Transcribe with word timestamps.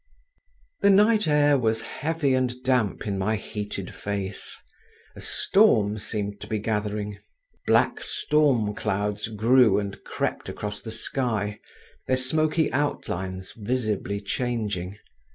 The 0.79 0.89
night 0.89 1.27
air 1.27 1.59
was 1.59 1.83
heavy 1.83 2.33
and 2.33 2.63
damp 2.63 3.05
in 3.05 3.19
my 3.19 3.35
heated 3.35 3.93
face; 3.93 4.57
a 5.15 5.21
storm 5.21 5.99
seemed 5.99 6.41
to 6.41 6.47
be 6.47 6.57
gathering; 6.57 7.19
black 7.67 8.01
stormclouds 8.01 9.27
grew 9.27 9.77
and 9.77 10.03
crept 10.03 10.49
across 10.49 10.81
the 10.81 10.89
sky, 10.89 11.59
their 12.07 12.17
smoky 12.17 12.73
outlines 12.73 13.53
visibly 13.55 14.19
changing. 14.21 14.97